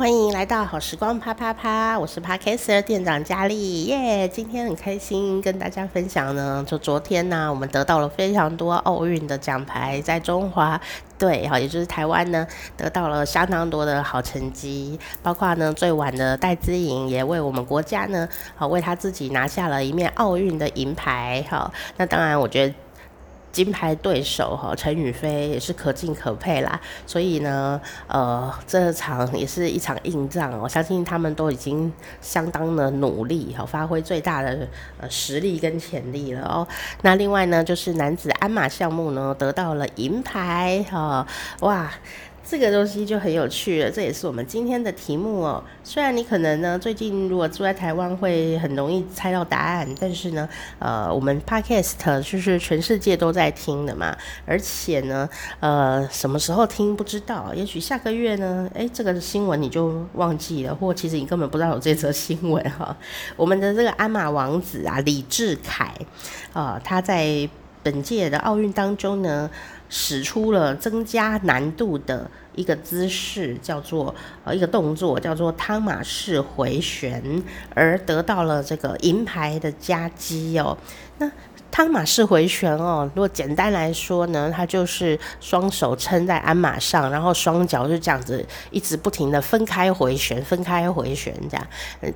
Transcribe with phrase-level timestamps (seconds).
[0.00, 4.26] 欢迎来到好时光啪啪啪，我是 Podcaster 店长佳丽耶。
[4.26, 10.80] 今天很开心跟大家分享呢，就昨天呢、我们得到了非常多奥运的奖牌，在中华
[11.18, 12.46] 队哈，也就是台湾呢，
[12.78, 18.26] 得到了相当多的好成绩，包括呢最晚的戴资颖也为我们国家呢，
[18.56, 21.70] 好为他自己拿下了一面奥运的银牌哈。
[21.98, 22.74] 那当然，我觉得。
[23.52, 34.68] 金牌对手哈陈雨菲也是可敬可佩啦，所以呢，呃，这场也是一场硬仗，我相信他们都已经相当的努力哈，发挥最大的
[35.00, 36.66] 呃实力跟潜力了哦。
[37.02, 41.26] 那另外呢，就是男子鞍马项目呢得到了银牌哈，
[41.60, 41.90] 哇。
[42.42, 45.62] 这个东西就很有趣了，这也是我们今天的题目哦。
[45.84, 50.48] 虽然你可能呢最近如果住在台湾会很容易猜到答案，但是呢，
[50.80, 54.16] 呃，我们 Podcast 就是全世界都在听的嘛，
[54.46, 55.28] 而且呢，
[55.60, 62.96] 呃，什么时候听不知道，也许下个月呢，诶，这个新闻你就忘记了，或其实你根本不知道有这则新闻哈。
[63.36, 65.94] 我们的这个鞍马王子啊，李智凯
[66.52, 67.48] 啊，他在
[67.82, 69.48] 本届的奥运当中呢，
[69.90, 77.22] 使出了增加难度的一个姿势，叫做呃一个动作，叫做汤马式回旋，
[77.74, 80.78] 而得到了这个银牌的夹击哦。
[81.18, 81.30] 那
[81.80, 91.66] 汤马式回旋哦，如果简单来说呢，它就是双手撑在鞍马上，然后双脚就这样子一直不停的分开回旋，分开回旋这样。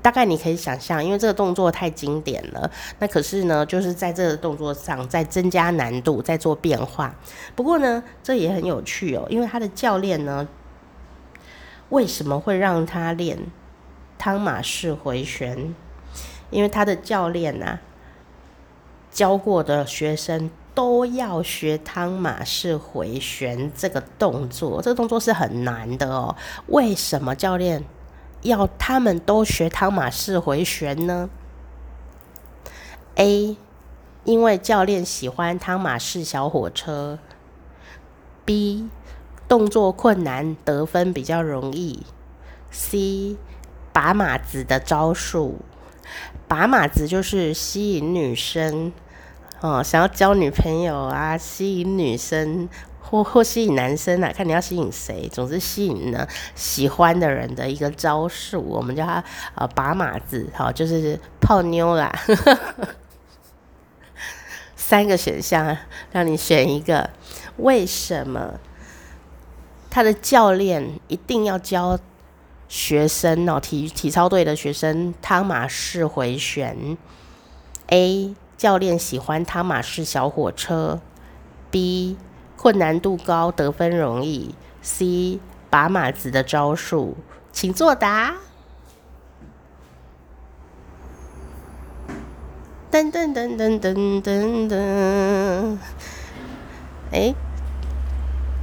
[0.03, 7.15] 大概你可以想象，因为这个动作太经典了，那可是呢，就是在这个动作上再增加难度，再做变化。
[7.57, 10.47] 不过呢，这也很有趣哦，因为他的教练呢，
[11.89, 13.39] 为什么会让他练
[14.19, 15.75] 汤马式回旋？
[16.51, 17.81] 因为他的教练啊。
[19.15, 26.35] 教过的学生都要学汤马式回旋这个动作，这个动作是很难的哦。
[26.67, 27.85] 为什么教练
[28.43, 31.31] 要他们都学汤马式回旋呢
[33.15, 33.57] ？A，
[34.25, 37.21] 因为教练喜欢汤马式小火车。
[38.45, 38.89] B，
[39.49, 42.05] 动作困难，得分比较容易。
[42.73, 43.37] C，
[43.93, 45.61] 把马子的招数，
[46.49, 48.93] 把马子就是吸引女生。
[49.65, 52.69] 哦，想要交女朋友啊，吸引女生
[53.01, 62.15] 或或吸引男生啊，看你要吸引谁，总之吸引呢喜欢的人的一个招数，我们叫它呃把马子，好、哦，就是泡妞啦。
[64.77, 65.75] 三个选项
[66.13, 67.09] 让你选一个，
[67.57, 68.61] 为什么
[69.89, 71.99] 他的教练一定要教
[72.69, 76.99] 学生哦，体体操队的学生汤马士回旋
[77.87, 80.99] ？A 教练喜欢汤马式小火车
[81.71, 82.17] ，B
[82.57, 85.39] 困难度高，得分容易，C
[85.69, 87.15] 把马子的招数，
[87.53, 88.37] 请作答。
[92.91, 95.77] 噔噔噔噔噔噔噔，
[97.13, 97.35] 哎，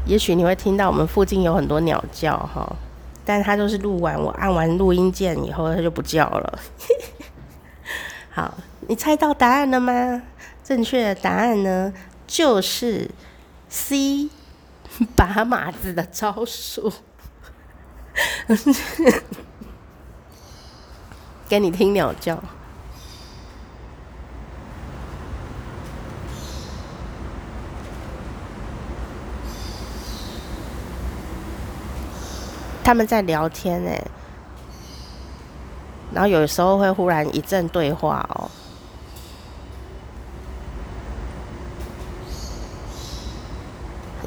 [0.07, 2.75] 也许你会听到我们附近有很多鸟叫哈，
[3.23, 6.59] 但它都是录完，我按完录音键以后，它就不叫了。
[8.33, 8.51] 好。
[8.91, 10.21] 你猜到答案了吗？
[10.65, 11.93] 正确的答案呢，
[12.27, 13.09] 就是
[13.69, 14.29] C，
[15.15, 16.91] 把马子的招数。
[21.47, 22.37] 给你听鸟叫。
[32.83, 33.91] 他们在聊天呢，
[36.13, 38.50] 然后有时候会忽然一阵对话哦。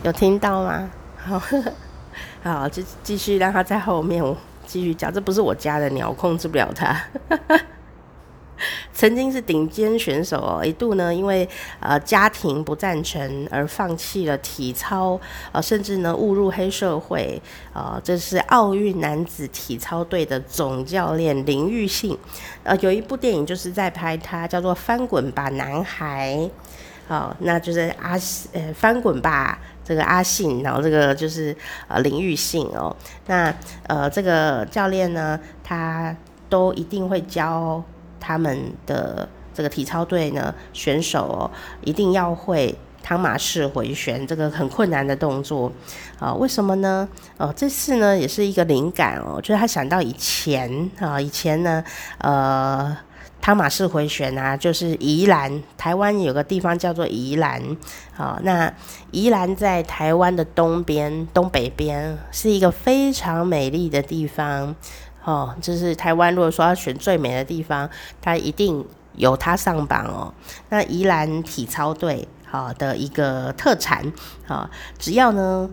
[0.04, 0.90] 有听到吗？
[1.16, 1.40] 好，
[2.44, 5.10] 好，就继续让他在后面，我继续讲。
[5.10, 6.94] 这不是我家的鸟，控制不了它。
[8.92, 11.48] 曾经是顶尖选手哦，一度呢，因为
[11.80, 15.18] 呃家庭不赞成而放弃了体操，
[15.52, 17.40] 呃，甚至呢误入黑社会。
[17.72, 22.16] 呃，这是奥运男子体操队的总教练林玉信。
[22.62, 26.36] 呃，有一部电影就是在拍他，叫做《翻滚吧，男孩》。
[27.06, 28.16] 好，那就是阿
[28.54, 31.54] 呃翻滚吧，这个阿信，然后这个就是
[31.86, 32.94] 呃林玉信哦。
[33.26, 33.54] 那
[33.86, 36.16] 呃这个教练呢，他
[36.48, 37.82] 都一定会教
[38.18, 41.50] 他们的这个体操队呢选手哦，
[41.82, 45.70] 一定要会汤马式回旋这个很困难的动作
[46.18, 46.32] 啊。
[46.32, 47.06] 为什么呢？
[47.36, 51.84] 哦，这次呢也是一个灵感哦，就是他想到以前啊，以前呢
[52.18, 52.96] 呃。
[53.44, 57.76] 汤马士回旋啊，就是宜兰，台湾有个地方叫做宜兰，
[58.14, 58.72] 好，那
[59.10, 64.74] 宜兰在台湾的东边、东北边，是一个非常美丽的地方，
[65.24, 67.90] 哦，就是台湾如果说要选最美的地方，
[68.22, 68.82] 它一定
[69.14, 70.32] 有它上榜哦。
[70.70, 74.10] 那宜兰体操队，好的一个特产，
[74.46, 75.68] 好，只要呢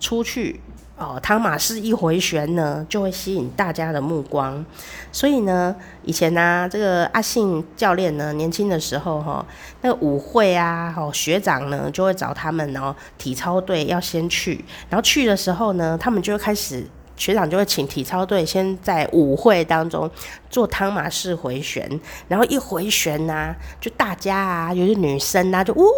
[0.00, 0.60] 出去。
[1.00, 4.66] 哦，汤马士一回旋呢，就会吸引大家的目光。
[5.12, 5.72] 所以呢，
[6.02, 9.46] 以前呢、啊，这个阿信教练呢，年轻的时候哈、哦，
[9.82, 16.84] 那个舞会啊，哦，学长呢就会找他们哦，体操队要先去，然后去的时候呢，他们就会开始，
[17.16, 20.10] 学长就会请体操队先在舞会当中
[20.50, 21.88] 做汤马士回旋，
[22.26, 25.88] 然后一回旋呐、就大家啊，有些女生啊，就呜呜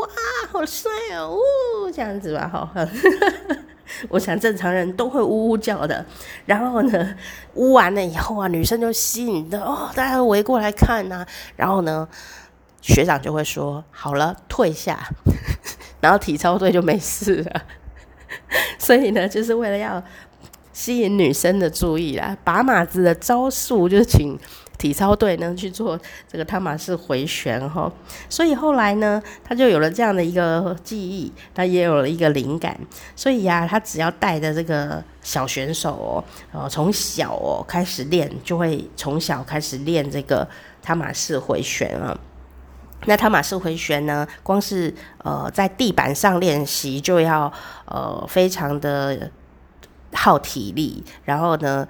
[0.00, 0.08] 哇，
[0.50, 2.70] 好帅哦，呜这样子吧，哈。
[4.08, 6.06] 我想正常人都会呜呜叫的，
[6.46, 7.14] 然后呢，
[7.54, 11.26] 呜完了以后啊，女生就吸引的哦，大家都围过来看呐、啊，
[11.56, 12.08] 然后呢，
[12.80, 14.98] 学长就会说好了，退下，
[16.00, 17.62] 然后体操队就没事了。
[18.78, 20.02] 所以呢，就是为了要
[20.72, 24.38] 吸引女生的注意啦，把马子的招数就请。
[24.80, 27.92] 体操队呢去做这个汤马士回旋哈，
[28.30, 32.74] 所以后来呢，他就有了这样的一个记忆，他也有了一个灵感，
[33.14, 40.48] 所以呀、他只要带着这个小选手哦，从小哦开始练，就会从小开始练这个
[40.82, 42.18] 汤马士回旋啊。
[43.04, 47.52] 那汤马士回旋呢，光是呃在地板上练习就要
[47.84, 49.30] 呃非常的
[50.14, 51.86] 耗体力，然后呢。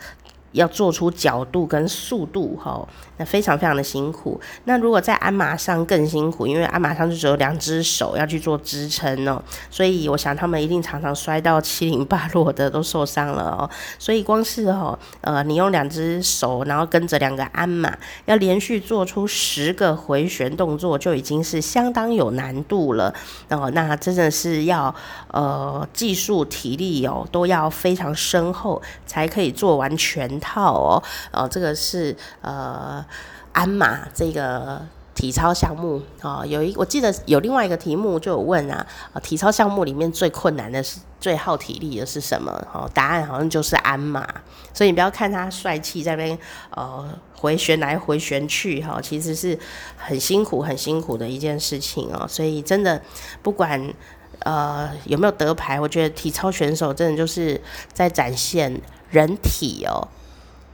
[0.53, 2.87] 要做出角度跟速度，哈，
[3.19, 4.41] 那非常非常的辛苦。
[4.65, 13.71] 那如果在鞍马上更辛苦，因为鞍马上就只有两只手要去做支撑哦，所以我想他们一定常常摔到 七零八落的，都受伤了哦。
[13.99, 23.15] 所以光是哈，呃，你用两只手，然后跟着两个鞍马，要连续做出十个回旋动作，就已经是相当有难度了。
[23.51, 24.93] 哦，那真的是要
[25.29, 31.03] 呃技术、体力哦，都要非常深厚，才可以做完全套哦，
[31.33, 33.05] 哦，这个是呃
[33.53, 34.81] 鞍马这个
[35.15, 38.87] 体操项目哦，有一我记得有另外一个题目就有问啊，
[39.23, 42.51] 体操项目里面最困难的是最耗体力的是什么？
[42.73, 44.27] 哦，答案好像就是鞍马，
[44.73, 46.39] 所以你不要看他帅气在那边
[46.71, 47.07] 呃
[47.37, 49.59] 回旋来回旋去哈，其实是
[49.99, 53.03] 很辛苦很辛苦的一件事情哦，所以真的
[53.43, 53.93] 不管
[54.39, 57.61] 呃有没有得牌，我觉得体操选手真的就是
[57.93, 60.09] 在展现人体哦。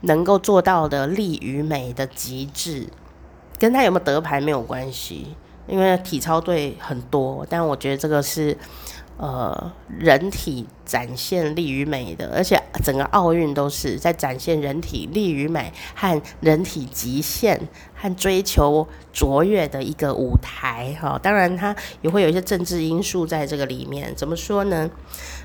[0.03, 2.87] 能够做到的力与美的极致，
[3.59, 5.35] 跟他有没有得牌没有关系，
[5.67, 8.57] 因为体操队很多，但我觉得这个是
[9.17, 17.59] 呃人体展现力与美的，而且整个奥运都是在展现人体力与美和人体极限
[17.95, 21.19] 和追求卓越的一个舞台哈。
[21.21, 24.15] 当然，它也会有一些政治因素在这个里面。
[24.15, 24.89] 怎么说呢？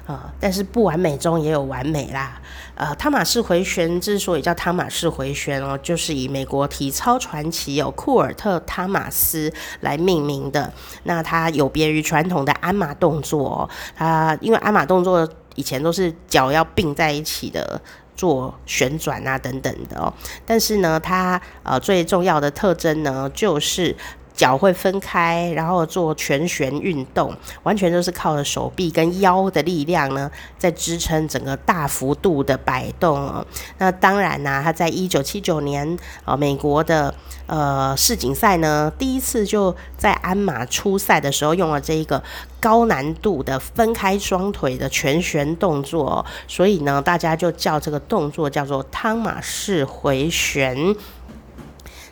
[0.08, 2.42] 啊、但是不完美中也有完美啦。
[2.76, 10.74] 呃，汤马士回旋之所以叫汤马士回旋哦，就是以美国体操传奇有库尔特·汤马斯来命名的。
[11.04, 17.80] 那它有别于传统的鞍马动作，它因为鞍马动作以前都是脚要并在一起的
[18.16, 20.12] 做旋转啊等等的哦，
[20.46, 23.96] 但是呢，它呃最重要的特征呢就是。
[24.34, 33.46] 脚会分开，然后做全旋运动，完全都是靠着手臂跟腰的力量呢，在支撑整个大幅度的摆动哦。
[33.78, 37.14] 那当然呢、啊，他在一九七九年呃美国的
[37.46, 42.24] 呃世锦赛呢，第一次就在鞍马初赛的时候用了这一个
[42.60, 50.96] 高难度的分开双腿的全旋动作、所以呢，大家就叫这个动作叫做汤马士回旋。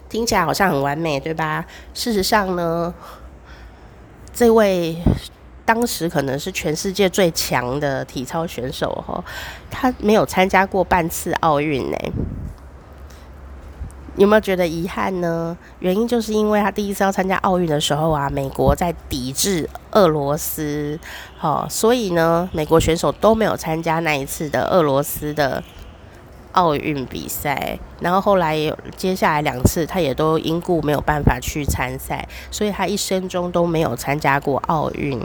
[0.10, 1.64] 听起来好像很完美，对吧？
[1.94, 2.92] 事实上呢，
[4.34, 4.98] 这位
[5.64, 9.24] 当时可能是全世界最强的体操选手哈，
[9.70, 11.98] 他没有参加过半次奥运呢。
[14.18, 15.56] 有没有觉得遗憾呢？
[15.80, 21.00] 原因就是因为他第一次要参加奥运的时候啊，美国在抵制俄罗斯，
[21.40, 25.64] 哦，所以呢，美国选手都没有参加那一次的俄罗斯的。
[26.54, 35.22] 奥运比赛，然后后来有接下来两次，他也都因故没有办法去参赛，所以他一生中都没有参加过奥运。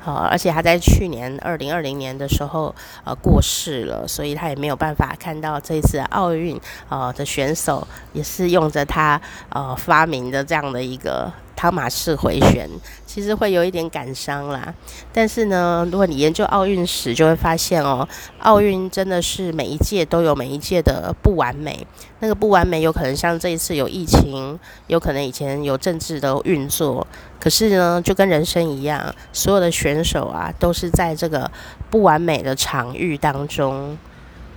[0.00, 11.32] 好，而且他在去年二零二零年的时候呃过世了，所以他也没有办法看到这次奥运呃的选手也是用着他呃发明的这样的一个
[11.64, 12.68] 汤马式回旋，
[13.06, 14.74] 其实会有一点感伤啦。
[15.14, 18.06] 但是呢，如果你研究奥运史，就会发现哦，
[18.40, 21.86] 奥运真的是每一届都有每一届的不完美。
[22.20, 27.06] 那个不完美，有可能像这一次有疫情，有可能以前有政治的运作。
[27.40, 31.50] 可是呢，就跟人生一样，所有的选手啊，都是在这个
[31.88, 33.96] 不完美的场域当中，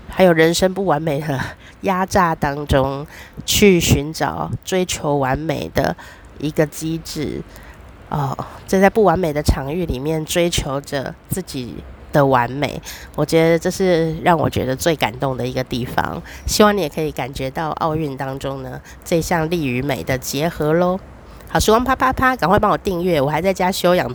[0.10, 1.40] 还有人生不完美的
[1.82, 3.08] 压榨当中，
[3.46, 5.96] 去寻找追求完美的
[6.40, 7.42] 一个机制。
[8.10, 11.76] 哦，这在不完美的场域里面追求着自己
[12.14, 12.82] 的完美，
[13.16, 16.22] 我觉得这是让我觉得最感动的一个地方。
[16.46, 21.00] 希望你也可以感觉到奥运当中呢，这项力与美的结合喽。
[21.50, 24.06] 好，时光啪啪啪，赶快帮我订阅，我还在家休养